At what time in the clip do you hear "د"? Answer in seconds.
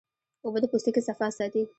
0.61-0.65